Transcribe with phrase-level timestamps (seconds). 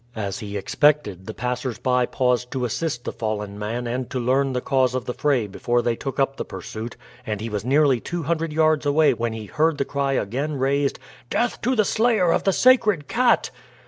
[0.15, 4.53] As he expected, the passers by paused to assist the fallen man and to learn
[4.53, 7.99] the cause of the fray before they took up the pursuit, and he was nearly
[7.99, 10.97] two hundred yards away when he heard the cry again raised,
[11.29, 13.51] "Death to the slayer of the sacred cat!"